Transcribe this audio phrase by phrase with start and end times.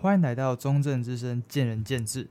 [0.00, 2.28] 欢迎来到中正之声见仁见智。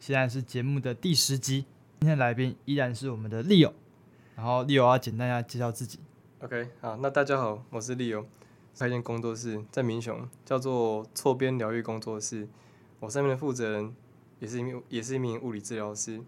[0.00, 1.64] 现在是节目的第十集，
[2.00, 3.72] 今天来宾依然是我们的 Leo，
[4.34, 6.00] 然后 Leo 要简单要介绍自己。
[6.40, 8.24] OK，好，那大家好，我是 Leo，
[8.76, 12.48] 开一间工作室在民雄，叫做错边疗愈工作室。
[12.98, 13.94] 我上面的负责人
[14.40, 16.20] 也是一名也是一名物理治疗师。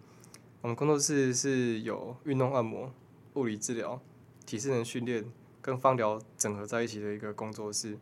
[0.60, 2.92] 我们工作室是有运动按摩、
[3.34, 4.00] 物理治疗、
[4.46, 5.24] 体适能训练
[5.60, 7.98] 跟芳疗整合在一起的一个工作室。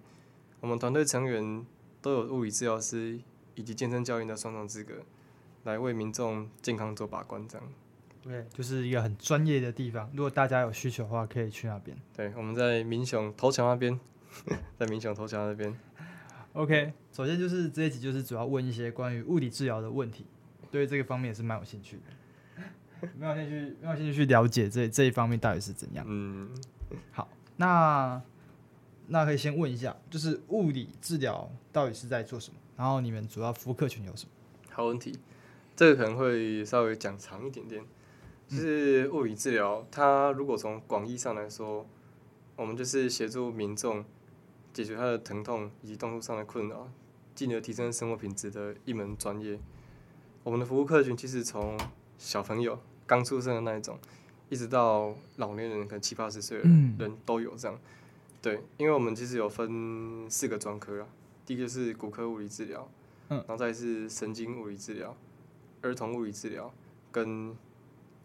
[0.61, 1.65] 我们团队成员
[2.05, 3.19] 都有物理治疗师
[3.55, 4.93] 以及健身教练的双重资格，
[5.63, 7.49] 来为民众健康做把关。
[7.49, 7.67] 这样，
[8.23, 10.11] 对，就是一个很专业的地方。
[10.13, 11.97] 如果大家有需求的话，可以去那边。
[12.15, 13.99] 对，我们在民雄头桥那边，
[14.79, 15.75] 在民雄头桥那边。
[16.53, 20.27] OK，首先就是这一集就是主要问一些关于物理治疗的问题，
[20.71, 26.05] 对这个方面也是蛮有兴趣的， 没有兴趣，没有兴趣去了解这这一方面到底是怎样。
[26.07, 26.51] 嗯，
[27.13, 28.21] 好，那
[29.07, 32.59] 那可以先问一下，就是物理治疗到底是在做什么？
[32.77, 34.31] 然后你们主要服务客群有什么？
[34.71, 35.19] 好问题，
[35.77, 37.85] 这个可能会稍微讲长一点点。
[38.49, 41.87] 就是物理治疗，它如果从广义上来说，
[42.57, 44.05] 我们就是协助民众。
[44.73, 46.91] 解决他的疼痛以及动作上的困扰，
[47.33, 49.57] 进而提升生活品质的一门专业。
[50.43, 51.79] 我们的服务客群其实从
[52.19, 53.97] 小朋友刚出生的那一种，
[54.49, 57.79] 一直到老年人，可能七八十岁的人都有这样。
[58.45, 61.09] 对，因为我们其实有分四个专科啊，
[61.47, 62.87] 第一个是骨科物理治疗，
[63.29, 65.17] 然后再是神经物理治疗、
[65.81, 66.71] 儿童物理治疗
[67.11, 67.57] 跟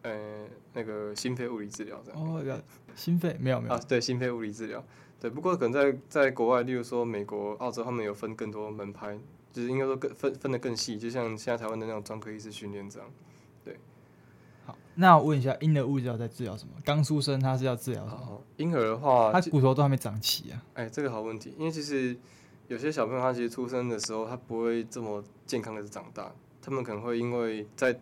[0.02, 2.22] 呃那个心肺物理治疗这样。
[2.22, 2.62] 哦，
[2.98, 4.84] 心肺没有没有啊，对，心肺物理治疗。
[5.22, 9.18] 对，不过可能在在国外，例如说美国、澳洲，他们有分更多门派，
[9.54, 13.10] 就是应该说更分分得更细，就像现在台湾的那种专科医师训练这样。
[14.96, 16.74] 那我问一下，婴儿物理治疗在治疗什么？
[16.84, 18.42] 刚出生他是要治疗什么？
[18.58, 20.64] 婴儿的话，他骨头都还没长齐啊。
[20.74, 22.18] 哎，这个好问题，因为其实
[22.68, 26.32] 有些小朋友他其实出生的时候他不会这么健康的长大，
[26.62, 28.00] 他们可能会因为在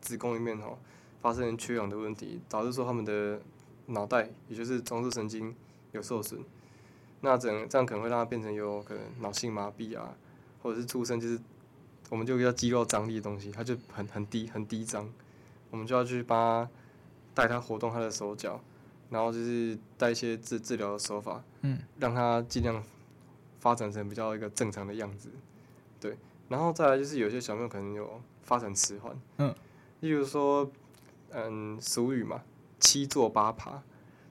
[0.00, 0.76] 子宫里面哈
[1.20, 3.40] 发生缺氧的问题，导致说他们的
[3.86, 5.54] 脑袋，也就是中枢神经。
[5.92, 6.38] 有受损，
[7.22, 10.14] 那整这样可能会让他变成有可能脑性麻痹啊，
[10.62, 11.40] 或者是出生就是
[12.10, 15.10] 我们就叫肌肉张力的东西，他就很很低很低张，
[15.70, 16.70] 我们就要去帮他
[17.34, 18.60] 带他活动他的手脚，
[19.10, 22.82] 然后就是带一些治治疗的手法，嗯，让他尽量
[23.58, 25.30] 发展成比较一个正常的样子，
[26.00, 26.16] 对，
[26.48, 29.54] 然后再来就是有些小朋友可能有发展迟缓，嗯，
[30.00, 30.70] 例如说，
[31.30, 32.42] 嗯，俗语嘛，
[32.80, 33.82] 七坐八爬。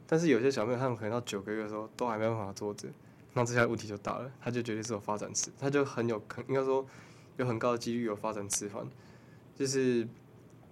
[0.09, 2.87] 但是有些小朋友他们可能到九个月的时候都还没办法坐着，
[3.33, 6.85] 那这下问题就大了，他就绝对是有发展迟，他就很有可应该说
[7.35, 8.87] 有很高的几率有发展迟缓，
[9.53, 10.07] 就是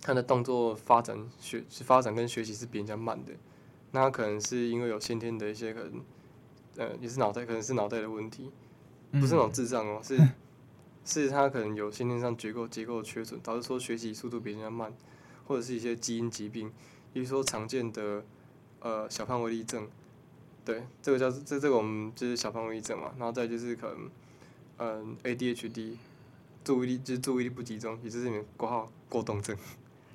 [0.06, 3.34] 他的动作发展学是发展跟学习是比人家慢的，
[3.90, 6.02] 那他可能是因为有先天的一些可能，
[6.78, 8.52] 呃也是脑袋可能是脑袋的问题，
[9.12, 10.16] 不是那种智障哦，是
[11.04, 14.94] 是他可能有先天上结构结构缺损，导致说学习速度比人家慢，
[15.48, 16.72] 或者是一些基因疾病，
[17.12, 18.24] 比如说常见的。
[18.82, 19.88] 呃，小胖威力症，
[20.64, 24.10] 对，这个叫这这个我们就是小胖威力症嘛，然后再就是可能，
[24.78, 25.96] 嗯，ADHD，
[26.64, 29.58] 注意力就是注意力不集中，也就是你们挂号过动症。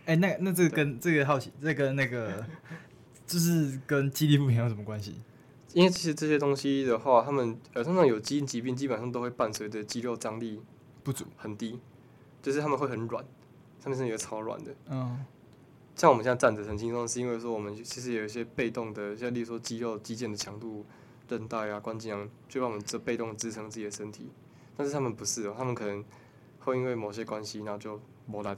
[0.07, 2.45] 哎、欸，那那这个跟这个好奇，这个那个，
[3.27, 5.21] 就是跟记忆力不平衡有什么关系？
[5.75, 10.61] 因为其实这些东西的话，他们呃通常有基因疾病，基本上都会伴随着肌肉张力
[11.05, 11.79] 不足很低，
[12.43, 13.25] 就是他们会很软，
[13.81, 14.75] 他们身体会超软的。
[14.89, 15.25] 嗯。
[15.97, 20.87] 像我们现在站着很轻松，是因为说我们其实有一些被动的，像例如说肌肉、肌腱的强度、
[21.29, 24.31] 韧带啊、关节啊，就让我们这被动支撑自己的身体。
[24.79, 26.03] 但是他们不是哦，他们可能
[26.61, 28.57] 会因为某些关系，然后就没力，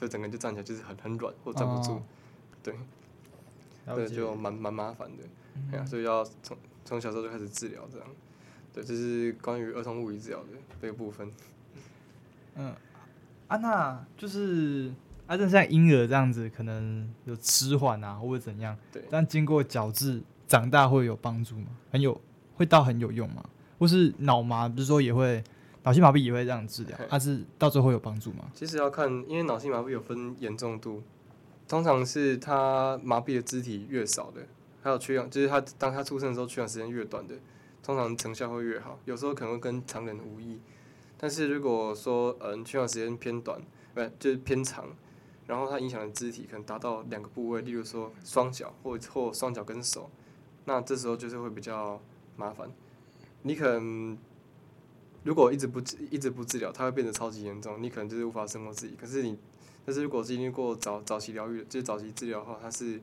[0.00, 1.94] 就整个人就站起来就是很很软或站不住。
[1.96, 2.02] 哦、
[2.62, 2.74] 对，
[3.94, 5.24] 对，就蛮蛮麻烦的。
[5.72, 8.06] 哎呀、嗯，所以要从从小时候就开始治疗这样。
[8.72, 10.46] 对，这是关于儿童物理治疗的
[10.80, 11.30] 这个部分。
[12.54, 12.74] 嗯，
[13.48, 14.90] 啊，娜就是。
[15.26, 18.76] 啊，就像婴儿这样子，可能有迟缓啊，或者怎样？
[18.90, 19.00] 对。
[19.08, 21.68] 但经过矫治，长大会有帮助吗？
[21.92, 22.20] 很有，
[22.56, 23.44] 会到很有用吗？
[23.78, 25.40] 或是脑麻，不是说也会，
[25.82, 26.98] 脑性麻痹也会这样治疗？
[27.08, 28.50] 它嘿是到最后有帮助吗？
[28.54, 31.02] 其实要看，因为脑性麻痹有分严重度，
[31.66, 34.46] 通常是他麻痹的肢体越少的，
[34.82, 37.34] 还有缺氧，就是他当他出生的时候缺氧时间越短的，
[37.82, 38.98] 通常成效会越好。
[39.04, 40.60] 有时候可能会跟常人无异，
[41.16, 43.60] 但是如果说嗯缺氧时间偏短，
[43.94, 44.84] 不就是偏长。
[45.46, 50.08] 然后它影响的肢体可能达到两个部位，例如说双脚或或双脚跟手，
[50.64, 52.00] 那这时候就是会比较
[52.36, 52.70] 麻烦。
[53.42, 54.16] 你可能
[55.22, 58.96] 如果一直不治一直不治疗，它会变得超级严重，你可能就是无法生活自己。
[58.98, 59.36] 可是你，
[59.84, 63.00] 但是如果经历过早早期疗愈，就是早期治疗的话，它是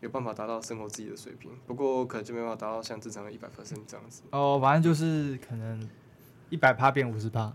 [0.00, 1.50] 有办法达到生活自己的水平。
[1.66, 4.22] 不过可能就没办法达到像正常的一百 percent 这样子。
[4.30, 5.88] 哦，反正就是可能
[6.50, 7.54] 一百趴变五十趴。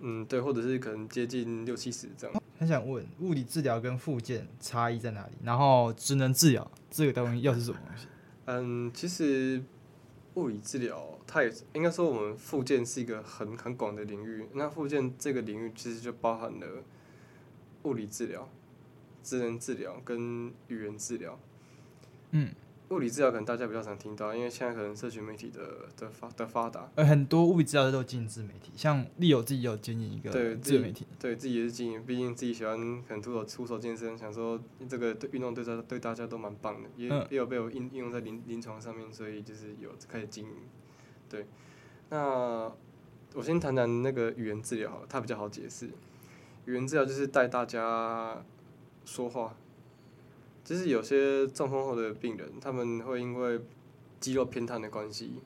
[0.00, 2.42] 嗯，对，或者是可能接近六七十这样。
[2.58, 5.32] 很想问，物理治疗跟复健差异在哪里？
[5.44, 8.06] 然后职能治疗这个东西又是什么东西？
[8.46, 9.62] 嗯，其实
[10.34, 14.46] 物理治疗它也是应该说我们复健是一个很很广的领域。
[14.54, 16.66] 那复健这个领域其实就包含了
[17.84, 18.48] 物理治疗、
[19.22, 21.38] 职能治疗跟语言治疗。
[22.30, 22.50] 嗯。
[22.90, 40.52] 物理治疗可能大家比较常听到，因为现在可能社群媒体的的发的发达，呃，很多物理治疗都经营自媒体，像利友自己有经营一个自媒体，对自己也是经营，毕竟自己喜欢可能出手出手健身，想说这个对运动对大对大家都蛮棒的，也也有被我应应用在临临床上面，所以就是有开始经营。
[41.32, 41.46] 对，
[42.10, 42.70] 那
[43.32, 45.88] 我先谈谈那个语言治疗，它比较好解释。
[46.66, 48.44] 语言治疗就是带大家
[49.06, 49.56] 说话。
[50.62, 53.60] 就是有些中风后的病人，他们会因为
[54.20, 55.40] 肌肉偏瘫的关系，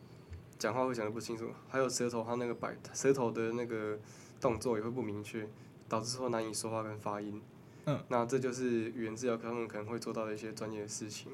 [0.59, 3.97] 讲话会讲的不清楚，还有舌头他那个摆舌头的那个
[4.41, 5.49] 动作也会不明确，
[5.89, 7.41] 导致说难以说话跟发音。
[7.87, 11.33] 嗯，那这就是语言治疗他们可能会做到的一些专业的事情。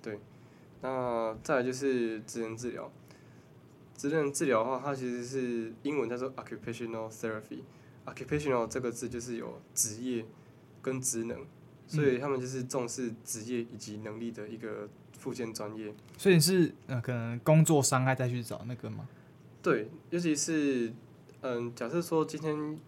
[0.00, 0.18] 对，
[0.80, 2.90] 那再来就是职能治疗。
[3.96, 7.62] 职能治疗的话，它其实是英文叫做 occupational therapy。
[8.06, 10.24] occupational 这个字就是有职业
[10.80, 11.38] 跟职能。
[11.88, 15.92] 所以他们就是重视职业以及能力的一个复健专业。
[16.16, 19.06] 所以是呃，可能工作伤害再去找那个吗？
[19.60, 20.90] 对，尤其是
[21.42, 22.78] 嗯，假设说今天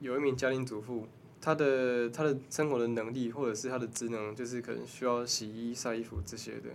[0.00, 1.06] 有一名家庭主妇，
[1.40, 6.68] 她的她的生活的能力或者是她的职能，就是可能需要洗衣、晒衣服这些的。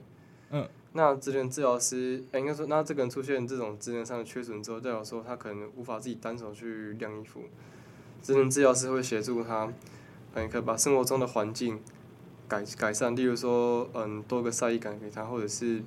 [0.50, 0.68] 嗯。
[0.96, 7.44] 那职能治疗师，哎、欸，应该说，那这个人出现这种职能上的缺损之后，代表说他可能无法自己单手去晾衣服。
[8.24, 9.72] 职能治疗师会协助他。
[10.38, 11.80] 嗯可以把生活中的环境
[12.46, 15.82] 改改善，例如说，嗯，多个晒衣杆给他，或者是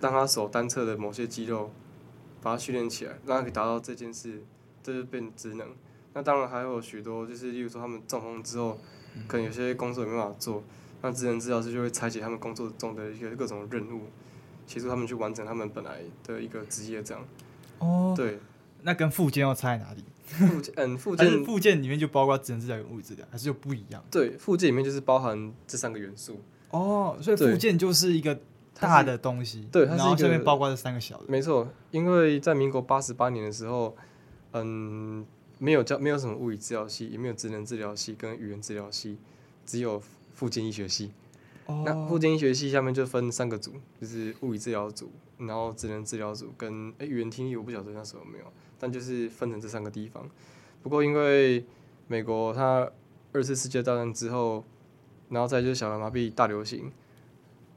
[0.00, 1.70] 让他手单侧的某些肌肉
[2.42, 4.42] 把它训练起来，让他可以达到这件事，
[4.82, 5.68] 这就变职能。
[6.12, 8.76] 那当然还有许多，就是例如说他们中风之后，
[9.28, 10.64] 可能有些工作也没办法做，
[11.04, 14.04] 那职能治疗师就会拆解他们工作中的一些各种任务，
[14.66, 17.22] 协助他们去完成他们本来的一个职业，这样。
[17.78, 18.14] 哦。
[18.16, 18.38] 对。
[18.80, 20.02] 那跟附件要拆在哪里？
[20.24, 24.02] 附件，嗯，附件附件里面就包括职能治疗跟物理治疗，还是就不一样？
[24.10, 26.40] 对，附件里面就是包含这三个元素。
[26.70, 28.40] 哦，所以附件就是一个
[28.80, 29.68] 大的东西。
[29.70, 31.24] 对，它是一个，然后这边包括这三个小的。
[31.28, 33.94] 没错，因为在民国八十八年的时候，
[34.52, 35.24] 嗯，
[35.58, 39.18] 没有教，没有什么物理治疗系，也没有职能治疗系跟语言治疗系，
[39.64, 40.02] 只有
[40.34, 41.12] 复健医学系。
[41.64, 41.82] 哦。
[41.86, 48.44] 那复健医学系下面就分三个组，就是物理治疗组，然后职能治疗组跟诶语言听力，我不晓得那时候有没有。
[48.76, 50.28] 但就是分成这三个地方，
[50.82, 51.64] 不过因为
[52.06, 52.90] 美国它
[53.32, 54.62] 二次世界大战之后，
[55.30, 56.92] 然后再就是小儿麻痹大流行，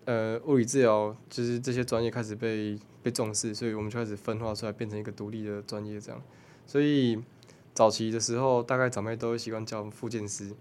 [0.03, 6.21] 呃，物理治疗就是这些专业开始被被重视，所以我们就开始分化出来，变成一个独立的专业这样。
[6.65, 7.23] 所以
[7.73, 10.51] 早期的时候，大概长辈都会习惯叫我们复健师。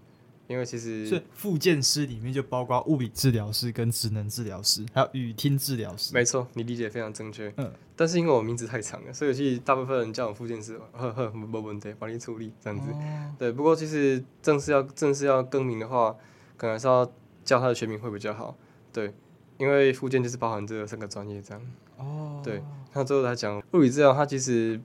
[0.47, 6.13] 因为其实，所以复健师里面就包括物理治疗师、跟职能治疗师，还有语听治疗师。
[6.13, 7.53] 没错，你理解非常正确。
[7.57, 7.69] 嗯。
[7.97, 12.91] 但是因为我名字太长了，所以其实大部分人叫我复健师，呵呵，没问题，帮你处理这样子。
[12.91, 13.35] 哦。
[13.37, 16.15] 对，不过其实正式要正式要更名的话，
[16.55, 17.05] 可能是要
[17.43, 18.55] 叫他的全名会比较好。
[18.93, 19.13] 对，
[19.57, 21.61] 因为复健就是包含这三个专业这样。
[21.97, 22.41] 哦。
[22.41, 22.63] 对，
[22.93, 24.79] 那最后来讲物理治疗，它其实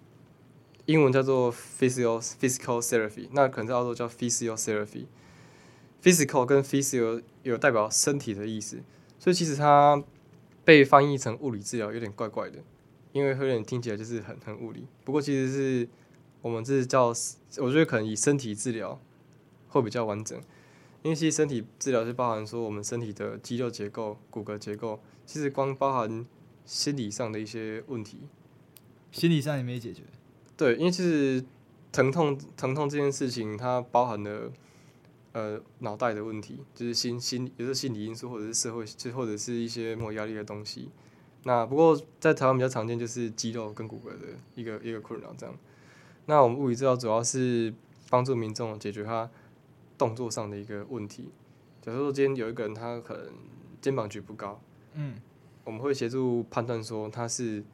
[0.87, 5.07] 英文叫做 physio physical therapy，那可能在澳洲叫 physiotherapy。
[6.03, 8.83] Physical 跟 physio 有代表身体的意思，
[9.21, 10.03] 所以其实它
[10.65, 12.59] 被翻译成物理治疗有点怪怪的，
[13.13, 14.85] 因为会有点听起来就是很很物理。
[15.05, 15.89] 不过其实是
[16.41, 17.07] 我们这是叫，
[17.59, 19.01] 我觉得可能以身体治疗
[19.69, 20.37] 会比较完整，
[21.03, 26.27] 因为其实身体治疗是包含说我们身体的肌肉结构、骨骼结构，其实光包含
[26.67, 28.19] 心理上的一些问题，
[29.13, 30.03] 心理上也没解决。
[30.57, 31.45] 对，因为其实
[31.93, 34.51] 疼痛疼痛这件事情，它包含了。
[35.33, 40.91] 呃，脑袋的问题就是心心，也是心理因素，或者是社会，就或者是一些没有压力的东西。
[41.45, 45.57] 那不过在台湾比较常见就是肌肉跟骨骼的一个一个困扰这样。
[46.27, 47.73] 那我们物理治疗主要是
[48.11, 49.29] 帮助民众解决他
[49.97, 51.31] 动作上的一个问题。
[51.81, 53.33] 假如说今天有一个人他可能
[53.81, 54.61] 肩膀举不高，
[54.93, 55.15] 嗯，
[55.65, 57.65] 我们会协助判断说他是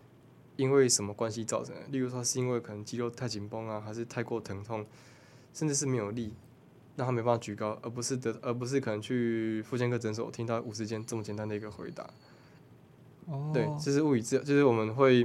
[0.56, 1.82] 因为什么关系造成的。
[1.90, 4.86] 例如说是因为可能肌肉太紧绷啊，还是太过疼痛，
[5.52, 6.32] 甚至是没有力。
[6.98, 12.04] 让他没办法举高，而不是得，而不是可能去妇产科诊所听到五十件这么简单的一个回答。
[13.26, 15.24] 哦，对，这是物理治疗，就是我们会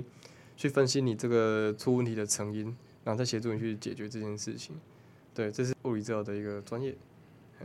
[0.56, 2.66] 去分析你这个出问题的成因，
[3.04, 4.76] 然后再协助你去解决这件事情。
[5.34, 6.96] 对，这是物理治疗的一个专业。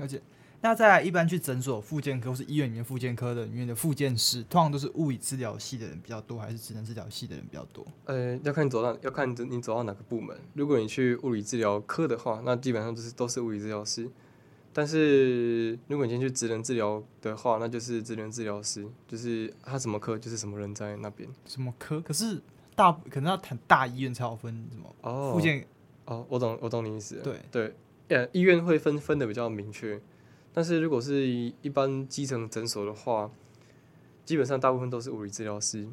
[0.01, 0.19] 而且，
[0.61, 7.87] 那在一般去诊所复健科或是医院里面复健科的里面的复健师，通常都是物理治疗系的人比较多，还是职能治疗系的人比较多？
[8.07, 10.37] 呃，要看你走到，要看你走到哪个部门。
[10.55, 14.11] 如果你去物理治疗科的话，那基本上就是都是物理治疗师。
[14.73, 21.29] 但是如果你先去职能治疗的话，那就是职能治疗师，就是他什么科就是什么人在那边。
[21.47, 22.01] 什么科？
[22.01, 22.41] 可是
[22.75, 25.65] 大可能要谈大医院才有分什么哦，复健
[26.05, 27.21] 哦，我懂我懂你意思。
[27.23, 27.75] 对对，
[28.09, 30.01] 呃，医院会分分的比较明确。
[30.53, 33.31] 但是如果是一般基层诊所的话，
[34.25, 35.89] 基本上大部分都是物理治疗师。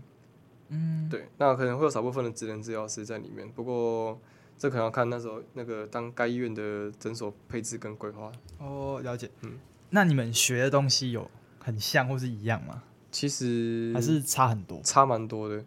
[0.70, 3.48] 嗯，对，那可能会有少部分的职能治疗师在里面。
[3.52, 4.20] 不过
[4.58, 8.32] 这可能要看那时候那个当该医院的诊所配置跟规划。
[8.58, 9.30] 哦，了解。
[9.42, 9.60] 嗯，
[9.92, 12.82] 那你们学的东西有很像或是一样吗？
[13.12, 15.64] 其实还是差很多，差蛮多的。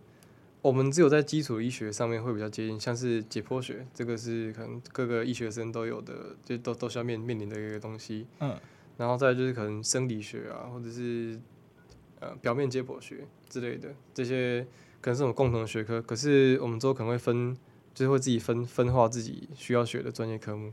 [0.61, 8.27] 我们只有在基础医学上面会比较接近，像是解剖学，这个是可能各个医学生都有的，就都都需要面面临的一个东西。
[8.41, 8.55] 嗯。
[8.99, 11.41] 然后再就是可能生理学啊，或者是
[12.21, 14.67] 呃表面解剖学之类的这些，
[15.01, 16.03] 可能是我们共同的学科。
[16.03, 17.57] 可是我们之后可能会分，
[17.95, 20.71] 就是会自己分分化自己需要学的专业科目。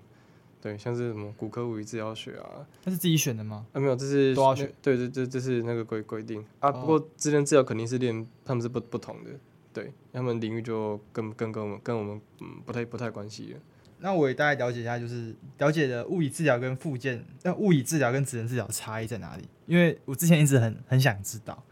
[0.59, 3.67] 对，像是什么骨科物理治疗学啊，那是自己选的吗？
[3.71, 4.73] 啊，没有，这是都要学。
[4.81, 6.71] 对对对，这是那个规规定啊。
[6.71, 9.29] 不过职能治疗肯定是练，他们是不不同的，
[9.71, 13.59] 对，他们领域就跟跟跟我们跟我们嗯不太不太关系了。
[13.99, 19.47] 那我也大概了解一下，就是了解的物理治疗跟复健，那物理治疗跟职能治疗差异在哪里？
[19.65, 21.63] 因为我之前一直很很想知道，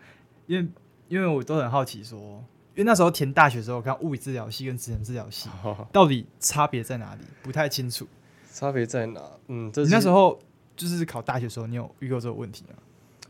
[0.48, 0.68] 因为
[1.10, 2.18] 因为我都很好奇说，
[2.76, 5.50] 因为那时候填大学的时候，我看物理治疗系跟职能治疗系
[5.92, 8.08] 到底差别在哪里，不太清楚。
[8.52, 9.22] 差别在哪？
[9.48, 10.40] 嗯，这你那时候
[10.76, 12.76] 就是考大学的时候，你有遇过这个问题吗？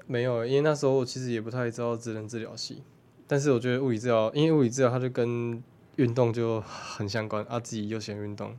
[0.05, 2.83] 没有，因为那时候我其实也不太知道职能治疗系，
[3.25, 5.63] 但是我觉得物理治疗，因为物理治疗它就跟
[5.97, 8.55] 运动就很相关啊，自己又喜欢运动。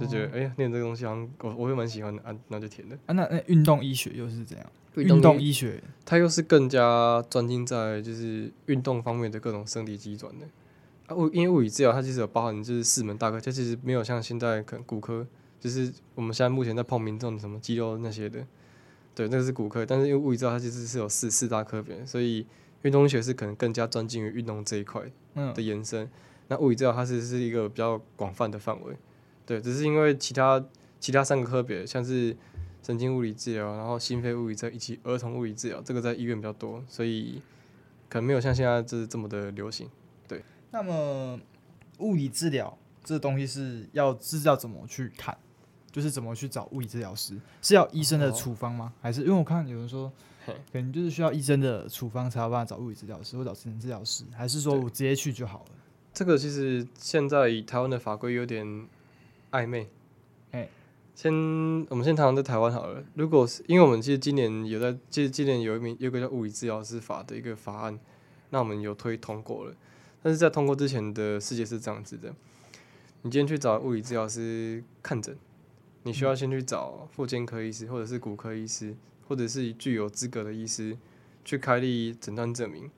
[0.00, 3.12] 就觉得哎呀，练这个东西好像我我会蛮喜欢的啊，那就填的啊。
[3.12, 4.66] 那那运动医学又是怎样？
[4.96, 10.46] 运动医学它又是更加专精在就是运动方面的各种生理机转的
[11.06, 11.14] 啊。
[11.14, 15.24] 物因为物理治疗它其实有包含就是四门大科，它其实没有像现在可能骨科，
[15.60, 18.44] 就是我们现在目前在碰民众什么肌肉那些的，
[19.14, 19.86] 对，那个是骨科。
[19.86, 22.44] 但是因为物理治疗它其实是有四四大科别，所以
[22.82, 25.02] 运动医学是可能更加专精于运动这一块
[25.54, 26.02] 的延伸。
[26.02, 26.10] 嗯、
[26.48, 28.96] 那物理治疗它是是一个比较广泛的范围。
[29.46, 30.62] 对，只是因为其他
[31.00, 32.36] 其他三个科别，像是
[32.82, 37.40] 神经物理治疗，然后心肺物理治疗以及儿童物理治疗，这个在医院比较多，所以
[38.08, 39.88] 可能没有像现在这这么的流行。
[40.26, 41.38] 对，那么
[41.98, 45.36] 物理治疗这东西是要是要怎么去看？
[45.90, 47.40] 就是怎么去找物理治疗师？
[47.62, 48.92] 是要医生的处方吗？
[49.00, 50.12] 还是因为我看有人说，
[50.44, 55.70] 可能就是需要医生的处方才有办法找物理治疗师或找职能治疗师，还是说我直接去就好了？
[56.18, 58.88] 这个其实现在以台湾的法规有点。
[59.50, 59.88] 暧昧，
[60.50, 60.68] 哎，
[61.14, 61.32] 先
[61.88, 63.02] 我们先谈谈在台湾好了。
[63.14, 67.98] 如果是因为我们其实今年有在，其实今年有一名有一个叫物理治疗师法的一个法案，
[68.50, 69.74] 那我们有推通过了。
[70.22, 72.28] 但是在通过之前的世界是这样子的：
[73.22, 75.34] 你今天去找物理治疗师看诊，
[76.02, 78.94] 你需要先去找复健科医师，或者是骨科医师，
[79.26, 80.98] 或者是具有资格的医师
[81.42, 82.90] 去开立诊断证明。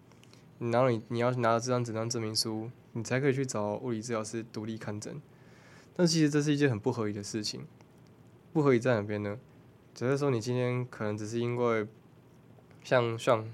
[0.61, 5.21] 然后你你要拿到这张诊断证明书，你才可以去找物理治疗师独立看诊。
[5.97, 7.63] 但其实这是一件很不合理的事情，
[8.53, 9.39] 不合理在哪边呢？
[9.93, 11.87] 只是说你今天可能只是因为
[12.85, 13.45] 像像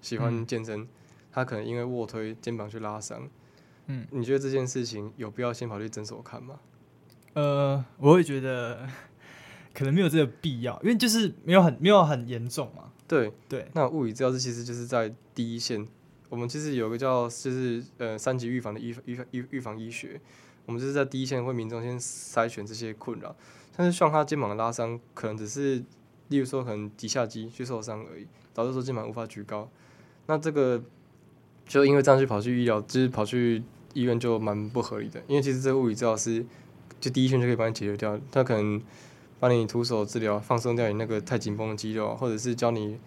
[0.00, 0.88] 喜欢健身，嗯、
[1.30, 3.28] 他可能因为卧推肩膀去拉伤，
[3.86, 6.58] 嗯，你觉得这件事情有必要先跑去诊所看吗？
[7.34, 8.86] 呃，我会觉得
[9.72, 12.92] 可能没有这个必要，因为就是没有很没有很严重嘛。
[13.06, 15.86] 对对，对那物理治疗师其实就是在第一线，
[16.32, 20.18] 我们其实有个叫就是呃三级预防的预预防预预防医学。
[20.64, 23.36] 我们就是在第一线为民众先筛选这些困扰，
[23.76, 25.84] 但是像他肩膀的拉伤，可能只是，
[26.28, 29.68] 例如说可能底下肌去受伤而已，导致说肩膀无法举高。
[30.24, 30.82] 那这个
[31.66, 33.62] 就因为这样去跑去医疗，就是跑去
[33.92, 35.22] 医院就蛮不合理的。
[35.28, 36.42] 因为其实这个物理治疗师
[36.98, 38.80] 就第一线就可以帮你解决掉，他可能
[39.38, 42.98] 帮你徒手治疗，放松掉你那个太紧绷的肌肉，或者是教你。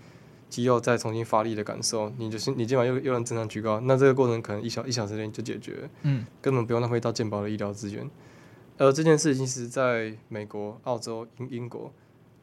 [0.56, 8.10] 肌肉再重新发力的感受，你就是你今晚又又能正常举高，那这个过程可能一小一小时内就解决，嗯，根本不用浪费到健保的医疗资源。
[8.78, 11.92] 而这件事情是在美国、澳洲、英英国，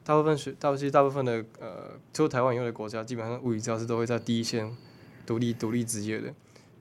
[0.04, 4.76] 大部分学，大部分大部分的呃，除了台湾以外的国家，基本上物理治疗师都会在第一线
[5.24, 6.28] 独立独立职业的，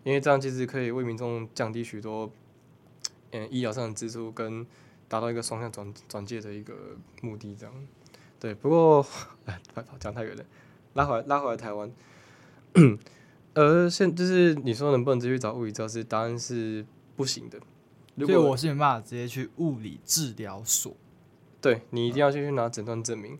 [0.03, 2.29] 因为这样其实可以为民众降低许多
[3.31, 4.67] 嗯医疗上的支出，跟
[5.07, 6.73] 达到一个双向转转介的一个
[7.21, 7.55] 目的。
[7.55, 7.73] 这样，
[8.37, 8.53] 对。
[8.53, 9.05] 不过
[9.45, 9.57] 哎，
[9.97, 10.43] 讲太远了。
[10.93, 11.91] 拉回来，拉回来台湾。
[13.53, 16.03] 而现就是你说能不能直接去找物理治疗师？
[16.03, 17.59] 答案是不行的。
[18.17, 20.95] 所以我是没办法直接去物理治疗所。
[21.59, 23.37] 对，你一定要先去拿诊断证明。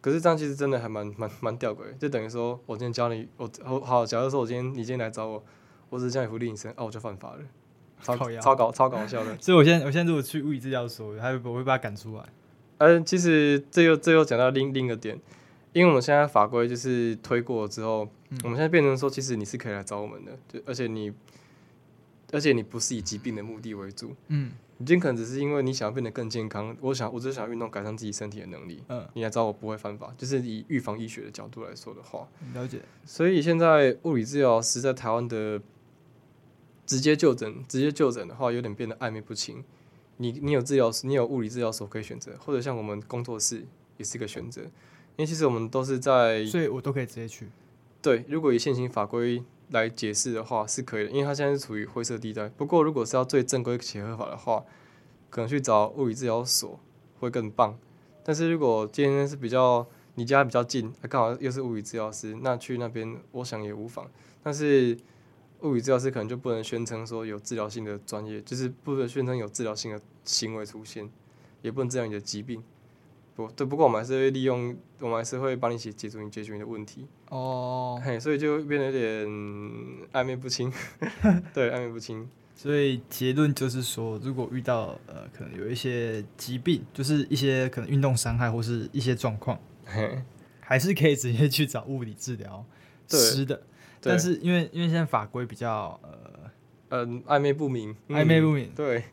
[0.00, 5.44] 可是这样其实真的还蛮蛮蛮吊诡，就等于说我今天教你，我好，好，假如说我今天你今天来找我，
[5.90, 7.38] 我只是叫你伏地挺身，哦，我就犯法了，
[8.02, 9.36] 超超搞超搞笑的。
[9.38, 12.24] 所以我现在我现在如果去物理治疗所，还会我会把他赶出来。
[12.78, 15.20] 嗯，其实这又这又讲到另另一个点，
[15.72, 21.12] 因为我们现在法规就是推过之后，嗯、我们现在变成说，其实你是可以来找我们的，就而且你，
[22.32, 32.80] 而且你不是以疾病的目的为主，嗯，你可能只是因为你想要变得更健康，我想我只是想运动改善自己身体的能力，嗯，你来找我不会犯法，就是以预防医学的角度来说的话，了解。
[33.04, 35.60] 所以现在物理治疗师在台湾的
[36.84, 39.62] 直接就诊，直接就诊的话，有点变得暧昧不清。
[40.16, 43.64] 你你有治疗师，你有物理治疗所可以选择，或者像我们工作室
[43.96, 44.68] 也是一个选择，因
[45.20, 47.48] 为其实我们都是在，所以我都可以直接去。
[48.02, 52.48] 对，如果以现行法规来解释的话是可以的，因为它现在是处于灰色地带。
[52.48, 54.64] 不过如果是要最正规且合法的话，
[55.28, 56.80] 可能去找物理治疗所
[57.18, 57.78] 会更棒。
[58.24, 64.10] 但是如果今天是比较你家比较近，刚好又是物理治疗师，那去那边我想也无妨。
[64.42, 64.96] 但是
[65.60, 71.10] 物理治疗师可能就不能宣称说有治疗性的专业，就是不能宣称有治疗性的行为出现，
[71.60, 72.62] 也不能治疗你的疾病。
[73.46, 77.06] 不对，不过我们还是会利用，我们还是会帮你解解决你解决你的问题。
[77.28, 79.26] 哦，嘿，所以就变得有点
[80.12, 80.72] 暧昧不清。
[81.54, 82.28] 对，暧昧不清。
[82.54, 90.22] 所以结论就是说，如果遇到呃可能有一些疾病，就是一些可能运动伤害或是一些状况，嘿
[90.60, 92.64] 还是可以直接去找物理治疗
[93.08, 93.62] 师的。
[94.02, 96.50] 但是因为因为现在法规比较呃
[96.90, 99.04] 嗯暧昧不明，暧昧不明，嗯、对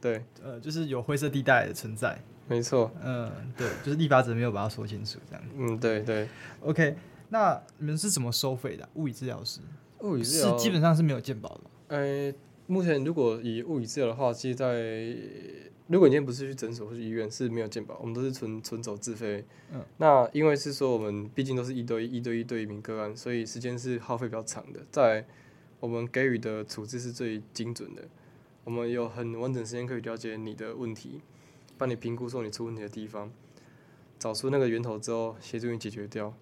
[0.00, 2.20] 对呃就是有灰色地带的存在，
[2.52, 6.28] 没错，嗯对，就是立法者没有把它说清楚这样，嗯对对
[6.60, 6.96] ，OK，
[7.30, 8.88] 那你们是怎么收费的？
[8.94, 9.60] 物理治疗师，
[10.00, 12.34] 物理治疗是基本上是没有健保的，呃
[12.66, 15.72] 目前如果以物理治疗的话，其实在。
[15.88, 19.44] 如果你今天不是去诊所或去医院，是没有健保，我们都是纯纯走自费。
[19.72, 24.80] 嗯，那因为是说我们毕竟都是一对一、一对一对一名个案，所以时间是耗费比较长的。
[24.90, 25.26] 在
[25.80, 28.02] 我们给予的处置是最精准的，
[28.64, 31.20] 我们有很完整时间可以了解你的问题，
[31.82, 33.28] 帮你评估说你出问题的地方，
[34.20, 36.32] 找出那个源头之后，协助你解决掉。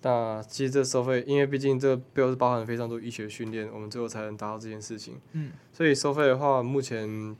[0.00, 5.20] 那其实这收费，因为毕竟这背后是包含非常多医学训练，我们最后才能达到这件事情。
[5.32, 7.36] 嗯，所以收费的话，目前。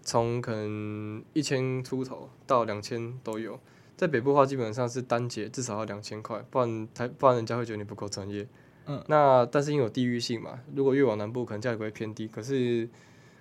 [0.00, 3.60] 从可能一千出头到两千都有，
[3.94, 8.48] 在北部的话基本上是单节至少要两千块，不然台不然人家会觉得你不够专业。
[8.86, 12.88] 嗯，那但是因为有地域性嘛，如果越往南部可能价格会偏低，可是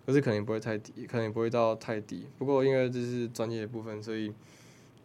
[0.08, 2.26] 可是可能也不会太低，可能也不会到太低。
[2.40, 4.34] 不过因为这是专业的部分，所以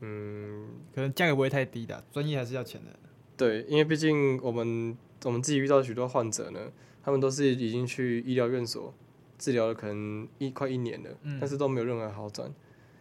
[0.00, 2.98] 嗯，可能价格不会太低的，专业还是要钱的。
[3.36, 6.60] 对，因为毕竟我们我们自己遇到许多患者呢，
[7.02, 8.94] 他们都是已经去医疗院所。
[9.38, 12.48] 治疗了可能一快一年了，嗯、但是都没有任何好转，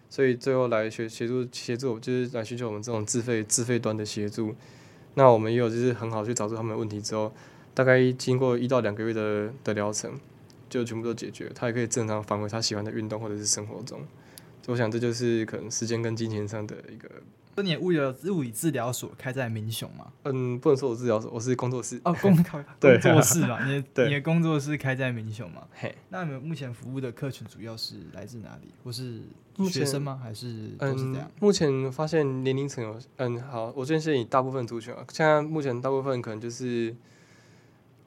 [0.09, 4.55] 所以最后来协协助协助，就是来寻求我们这种自费自费端的协助。
[5.13, 7.31] 那我们也有就是很好去找出他们的问题之后，
[7.75, 10.19] 大概经过一到两个月的的疗程，
[10.71, 13.99] 就全部都解决，他也可以正常返回他喜欢的运动或者是生活中。
[14.67, 17.10] 我想这就是可能时间跟金钱上的一个。
[17.53, 20.07] 那你物理物理治疗所开在民雄吗？
[20.23, 21.99] 嗯，不能说我治疗所，我是工作室。
[22.05, 22.63] 哦，工 工
[23.01, 25.67] 作室嘛，你的 你的工作室开在民雄嘛？
[25.73, 28.69] 嘿，那你们目前服务的客群主要是来自哪里？
[28.86, 29.19] 或是
[29.69, 30.17] 学生吗？
[30.23, 31.29] 还是都是这样？
[31.41, 36.95] 目前发现年龄层有，嗯，好，我先先以大部分族群啊，现在目前大部分可能就是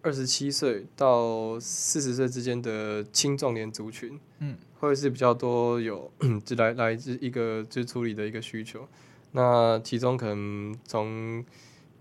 [0.04, 6.12] 二十七岁到四十岁之间的青壮年族群，嗯，或者是比较多有
[6.44, 8.86] 就来来自一个就处理的一个需求。
[9.32, 11.42] 那其中可能从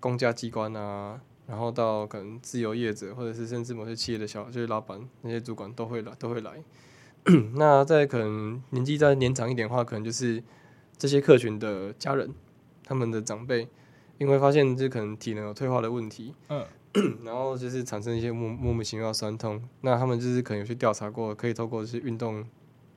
[0.01, 6.61] 公家机关啊，然后到可能自由业者，或者是甚至某些企业的小就是老板那些主管都会来都会来。
[7.55, 10.43] 那在可能年纪再年长一点的话，可能就是
[10.97, 12.33] 这些客群的家人，
[12.83, 13.69] 他们的长辈，
[14.17, 16.65] 因为发现这可能体能有退化的问题，嗯，
[17.23, 22.47] 然后就是产生一些莫莫名其妙的酸痛，那他们就是可能有去调查过，可以透过一些运动，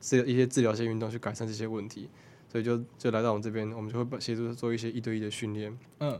[0.01, 2.09] 治一些治疗性运动去改善这些问题。
[2.49, 5.77] 所以就就来到我们这边，我们就会协助做一些一对一的训练。
[5.99, 6.19] 嗯，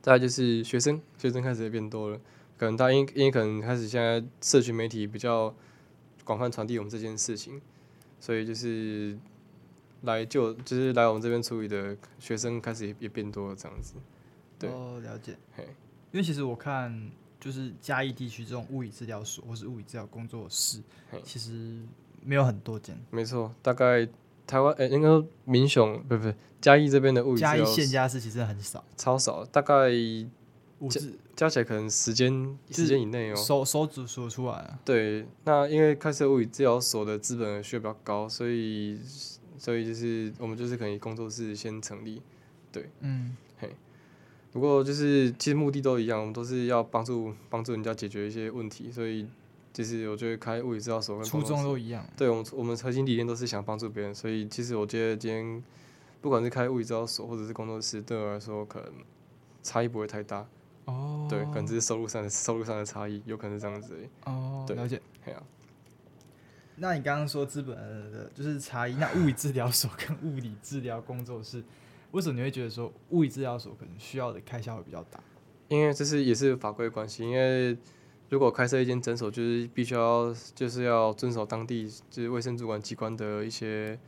[0.00, 2.18] 再来就是学生，学生开始也变多了，
[2.56, 5.54] 可能大家因因为可能开始现在社群媒体比较
[6.24, 7.60] 广泛传递我们这件事情，
[8.18, 9.16] 所以就是
[10.00, 13.94] 来就就是来我们这边处理的学生开始也也变多了这样子。
[14.58, 15.36] 对，哦，了解。
[15.54, 15.66] 嘿，
[16.12, 20.80] 因为其实我看就是嘉义地区这种物理治疗所或是物理治疗工作室，
[21.24, 21.82] 其实
[22.24, 22.96] 没有很多间。
[23.10, 24.08] 没错，大概。
[24.44, 29.88] 台湾诶、欸，应该说民雄不不嘉义这边的物理治疗，嘉义县家是其实很少，超少，大概
[30.90, 31.00] 加
[31.36, 34.80] 加起来可能时间时间以内哦，手手指数出来啊。
[34.84, 38.98] 对，那因为开设物理治疗所的资本需要比较高，所以
[39.56, 42.20] 所以就是我们就是可以工作室先成立，
[42.72, 43.74] 对，嗯，嘿。
[44.52, 49.26] 不过就是其实目的都一样，我们都是要帮助帮助人家解决一些问题，所以
[49.72, 52.06] 其实我觉得开物理治疗所跟初衷都一样。
[52.16, 55.64] 对，我们我们核心理念都是想帮助别人，所以其实我觉得今天
[56.20, 58.92] 不管是开物理治疗所或者是工作室，对我来说可能
[59.62, 60.46] 差异不会太大。
[60.84, 63.96] 哦，对，可能只是收入上的收入上的差异，有可能是这样子。
[64.24, 65.00] 哦，对，了解。
[65.24, 65.42] 对啊。
[66.76, 71.62] 那你刚刚说资本的就是差异，那物理治疗所跟物理治疗工作室。
[72.12, 75.18] 为什么你会觉得说物理治疗所可能需要的开销会比较大？
[75.68, 77.24] 因为这是也是法规关系。
[77.24, 77.76] 因为
[78.28, 83.98] 如果开设一间诊所，就是必须要就是要遵守当地就是卫生主管机关的一些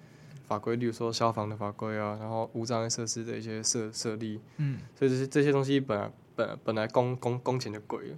[0.46, 4.40] 法规，例如说消防的法规啊，然后无障碍设施的一些设设立。
[4.58, 4.78] 嗯。
[4.94, 8.16] 所以这些这些东西本来本本来工工工钱就贵了。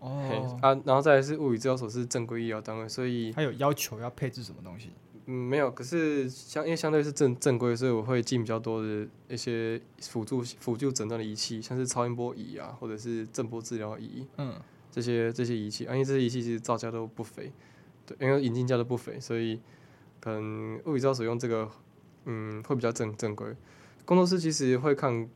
[0.00, 0.58] 哦。
[0.62, 4.90] 啊，然后再来是物理治疗所是正规医疗单位，所以它有要求要配置什么东西？
[5.32, 17.52] 嗯，没有，可是相因为相对是正正规，所以我会进比较多的一些辅助辅助诊断的仪器，像是超音波仪啊，或者是震波治疗仪，嗯，这些这些仪器，啊，因为这些仪器其实造价都不菲，
[18.04, 19.60] 对，因为引进价都不菲，所以
[20.18, 21.70] 可能物理治疗所用这个，
[22.24, 23.54] 嗯，会比较正正规。
[24.04, 25.30] 工作室其实会看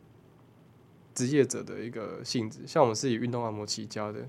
[1.15, 4.29] 职业者的一个性质，像我们是以运动按摩起家的。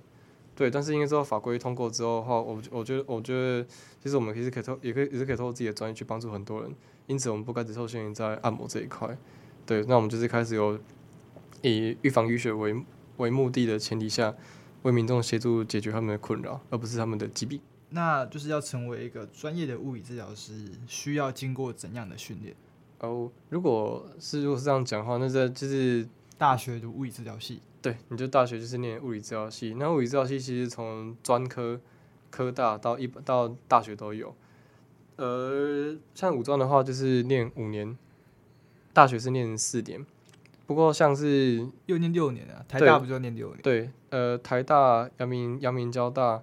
[0.55, 3.61] 对，但是因为之后法规通过之后的话，我我觉得我觉得
[4.01, 6.73] 其实我们其实可以透，也可以也是可以透过自己的专业去帮助很多人，
[7.07, 9.17] 因此我们不该只受限于在按摩这一块。
[9.65, 10.79] 对，那我们就是开始有
[11.61, 12.73] 以预防淤血为
[13.17, 14.33] 为目的的前提下，
[14.83, 17.59] 为民众协助解决他们的困扰，而不是他们的疾病。
[17.89, 22.55] 那就是要成为一个专业的物理治疗师，需要经过怎样的训练？
[22.99, 27.61] 哦，如果是如果是这样讲的话，那这就是大学读物理治疗系。
[27.85, 31.79] 对，你就大学就是念物理治疗系，那物理治疗系其实从专科、
[32.31, 34.35] 科大到一到大学都有。
[35.17, 37.95] 呃，像五专的话就是念五年，
[38.91, 40.03] 大学是念四年。
[40.65, 43.61] 不过像是又念六年啊，台大不就要念六年？
[43.61, 46.41] 对，呃，台大、阳明、阳明交大，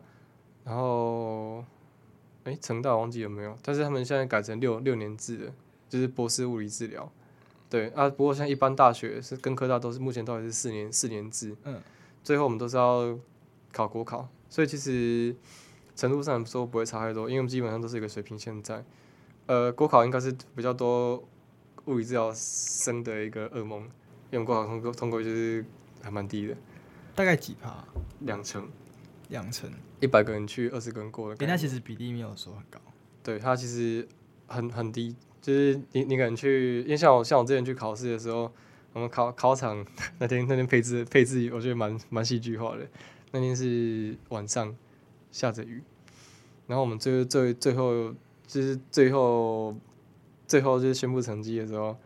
[0.62, 1.64] 然后，
[2.44, 3.58] 哎，成大我忘记有没有？
[3.64, 5.52] 但是他们现在改成六六年制的，
[5.88, 7.10] 就是博士物理治疗。
[7.72, 11.80] 对啊，不过像一般大学是跟科大都是目前都还是四年四年制，嗯，
[12.22, 13.18] 最后我们都是要
[13.72, 15.34] 考国考，所以其实
[15.96, 18.84] 程度上说不会差太多，因为我们基本上都是一个水平线在，
[19.46, 21.16] 呃，国考应该是比较多
[21.86, 23.80] 物理治疗生的一个噩梦，
[24.30, 25.64] 因为我们国考通过通过就是
[26.02, 26.54] 还蛮低的，
[27.14, 27.82] 大概几趴？
[28.18, 28.68] 两成，
[29.30, 32.78] 两成，一百个人去二十个人过了，人家其实比例没有说很高，
[33.22, 34.06] 对，它其实
[34.46, 35.16] 很很低。
[35.42, 38.50] 就是你，你可能去，因为像我，像我之前去考试的时候，
[38.92, 39.84] 我们考考场
[40.20, 42.86] 那天，那天配置配置，我觉得蛮蛮戏剧化的。
[43.32, 44.74] 那天是晚上
[45.32, 45.82] 下着雨，
[46.68, 48.14] 然后我们最最最后
[48.46, 49.76] 就是最后
[50.46, 51.96] 最后就是宣布成绩的时候，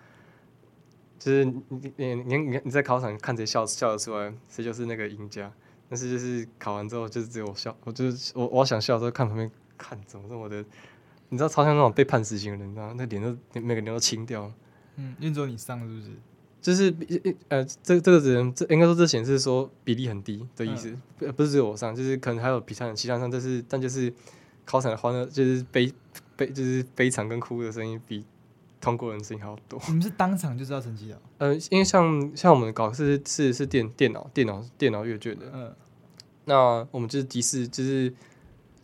[1.18, 1.62] 就是你
[1.96, 5.52] 你你你在考场看谁笑笑得出来，谁就是那个赢家。
[5.88, 10.64] 但是就是考完之后，就是只有我笑，我就是我我想笑的时候看旁边看怎么这么的。
[11.28, 14.50] 你知道，超像那种被判死刑的人，你知道，那脸都每个脸都青掉。
[14.96, 16.10] 嗯，因为只有你上是不是？
[16.62, 16.92] 就是
[17.48, 24.12] 呃，这这个只能这应该说这显示说比例很低的意思，不、嗯、不是只有我上，就是可能还有其他人其他上，但是但就是
[24.64, 25.92] 考场的欢乐就是悲
[26.36, 28.24] 悲就是悲惨跟哭的声音比
[28.80, 29.80] 通过人声音还要多。
[29.86, 31.20] 你们是当场就知道成绩了？
[31.38, 35.72] 呃，因为像像我们搞是是是电电脑电脑电脑阅卷的，嗯，
[36.46, 38.12] 那我们就是即时就是。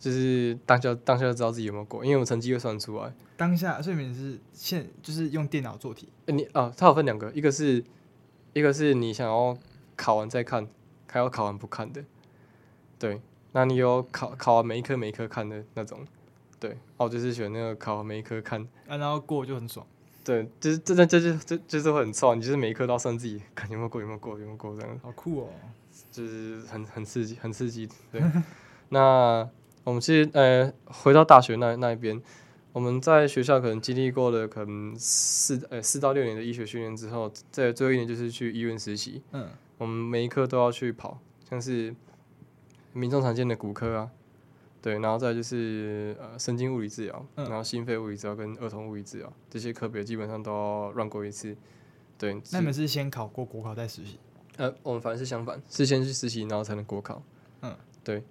[0.03, 3.13] 就是当下当下就知道自己有没有过，因为我成绩会算出来。
[3.37, 6.09] 当下睡眠是现就是用电脑做题。
[6.25, 7.81] 欸、你啊，它有分两个，一个是
[8.51, 9.57] 一个是你想要
[9.95, 10.67] 考完再看，
[11.07, 12.03] 还要考完不看的。
[12.99, 13.21] 对，
[13.53, 16.05] 那你有考考完每一科每一科看的那种。
[16.59, 19.87] 对，哦，就是选那个考完每一科看，啊，然后过就很爽。
[20.25, 24.99] 对，就是这这这就这就是会很爽，你就是每一科都要算自己看有没有过有没有过有没有过这样。
[25.01, 25.49] 好酷哦，
[26.11, 27.87] 就是很很刺激很刺激。
[28.11, 28.21] 对，
[28.89, 29.49] 那。
[29.83, 32.21] 我们其实呃，回到大学那那一边，
[32.71, 39.21] 我们在学校可能经历过了可能四呃四到六年的医学训练之后，在最后一年就是去医院实习。
[39.31, 41.19] 嗯，我们每一科都要去跑，
[41.49, 41.93] 像是
[42.93, 44.11] 民众常见的骨科啊，
[44.81, 51.55] 对，然后再就是呃神经物理治疗，然后心肺物理治疗跟儿童物理治疗这些科别基本上都要 run 过一次。
[52.17, 54.17] 对，那你们是先考过国考再实习？
[54.55, 57.21] 呃，我们反而是相反，是先去实习，然后才能国考。
[57.61, 58.23] 嗯，对。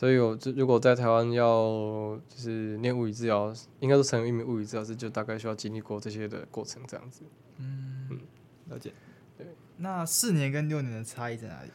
[0.00, 7.20] 所以，我就如果在台湾要就是念物理治疗，应该说成为一名物理治疗师，就大概需要经历过这些的过程，这样子。
[7.58, 8.18] 嗯，嗯，
[8.70, 8.94] 了解。
[9.36, 11.70] 对，那四年跟六年的差异在哪里？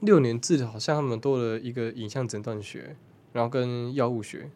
[0.00, 2.96] 六年制好像他们多了一个影像诊断学，
[3.32, 4.50] 然后跟药物学。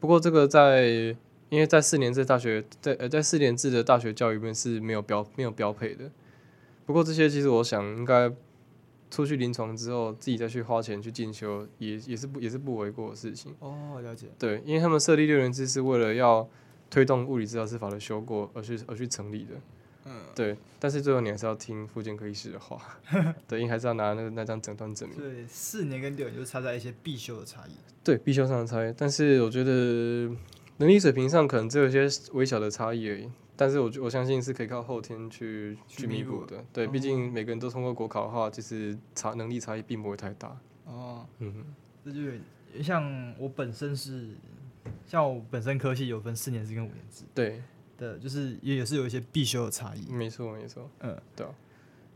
[0.00, 1.14] 不过这个在
[1.50, 6.10] 因为在四年制大学，在呃在四年制的大学教育里面是没有标没有标配的。
[6.86, 8.32] 不过这些其实我想应该
[9.12, 13.54] 出去临床之后，自己再去花钱去进修，也也是不也是不为过的事情。
[13.60, 14.26] 哦，了解。
[14.38, 16.48] 对，因为他们设立六年制是为了要
[16.90, 19.50] 推动物理治疗师法的修过而去而去成立的。
[20.06, 20.56] 嗯，对。
[20.80, 22.80] 但是最后你还是要听复健科医师的话，
[23.46, 25.16] 对，因为还是要拿那个那张诊断证明。
[25.18, 27.72] 对，四年跟六年就差在一些必修的差异。
[28.02, 30.34] 对，必修上的差异，但是我觉得。
[30.78, 33.30] 能力水平上可能只有一些微小的差异而已，
[33.62, 36.64] 但是我我相信是可以靠后天去去弥补的。
[36.72, 40.60] 对，毕竟每个人都通过国考的话，其实差能力差异并不会太大。
[40.84, 41.64] 哦，嗯，
[42.04, 44.34] 这就像我本身是，
[45.06, 47.24] 像我本身科系有分四年制跟五年制。
[47.32, 47.62] 对，
[47.96, 50.10] 的，就是也也是有一些必修的差异。
[50.10, 50.90] 没错，没错。
[50.98, 51.46] 嗯，对。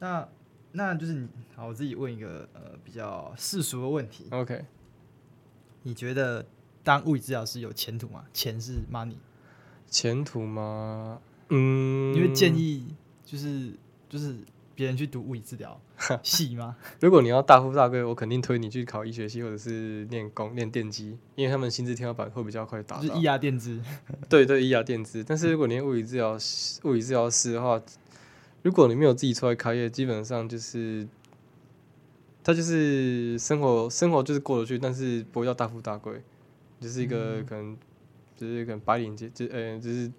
[0.01, 0.29] 那
[0.73, 4.27] 那就是你，好，我自己问一个呃比较世俗的问题。
[4.31, 4.65] OK，
[5.85, 6.45] 你觉得？
[6.87, 8.25] 当物理治疗师有前途吗？
[8.33, 9.17] 钱是 money，
[9.91, 11.21] 前途吗？
[11.49, 12.87] 嗯，你会建议
[13.25, 13.73] 就是
[14.09, 14.37] 就是
[14.75, 15.81] 别人去读物理治疗
[16.23, 16.77] 系吗？
[17.01, 23.03] 如果你要大富大贵，我肯定推你去考医学系或者是练工练电机，因为他们薪资天花板会比较快达到。
[23.03, 23.81] 就是医牙电资，
[24.29, 25.25] 对对，医牙电资。
[25.25, 26.37] 但是如果你物理治疗
[26.85, 27.81] 物理治疗师的话，
[28.63, 31.07] 如果你没有自己出来开业，基本上就是
[32.43, 36.23] 他就是生活生活就是过得去，但是不会要大富大贵。
[36.79, 37.75] 就是一个可能，
[38.37, 40.13] 就是可能白领阶，就呃，就是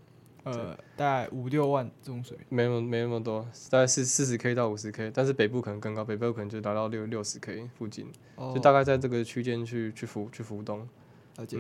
[0.52, 8.08] 呃，大概五六万这种水平，没那么没那么多，大概是四十 K 到五十 K，但是北部可能更高，北部可能就达到六六十 K 附近，
[8.38, 10.88] 就大概在这个区间去去浮去浮动。
[11.38, 11.58] 了解，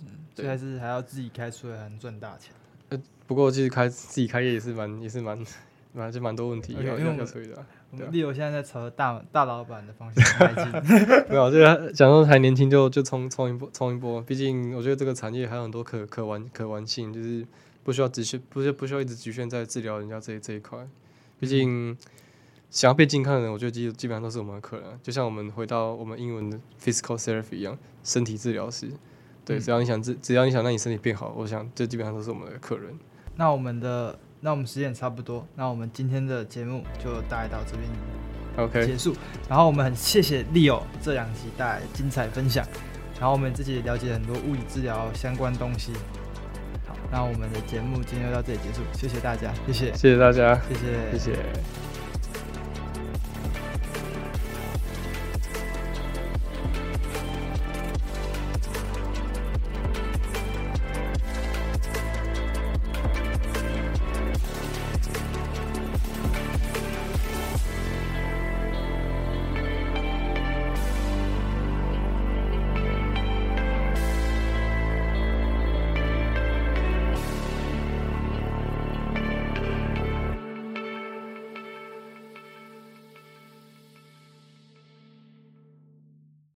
[0.00, 2.52] 嗯，所以还是还要自己开出来才能赚大钱。
[2.90, 5.38] 呃，不过其实开自己开业也是蛮也是蛮
[5.92, 7.64] 蛮就蛮多问题要要要处理的。
[7.90, 10.70] 我们 Leo 现在在朝着大大老板的方向迈进。
[11.30, 14.20] 没有，就讲说还年轻就就冲冲一波冲一波。
[14.20, 17.44] 毕竟我觉得这个产业还有很多可可玩可玩性，就是
[17.88, 20.86] 不需要只需不需不需要一直局限在治疗人家这一这一块。
[21.40, 21.96] 毕竟
[22.68, 24.84] 想要变健康的人，我觉得基基本上都是我们的客人。
[25.02, 28.90] 就像我们回到我们英文的 physical therapy 一样，身体治疗师。
[29.42, 32.94] 对，只要你想治只要你想让你身体变好，我想这基本上都是我们的客人。
[33.36, 34.18] 那我们的。
[34.40, 37.88] 那我们时间差不多，那我们今天的节目就大概到这边
[38.56, 39.12] ，OK 结束。
[39.48, 42.64] 然后我们很谢谢 Leo 这两集带来精彩分享，
[43.18, 45.90] 然后我们自己也了解很多物理治疗相关东西。
[47.10, 51.87] 好，那我们的节目今天就到这里结束，谢谢大家，谢谢，谢谢大家，谢谢，谢谢。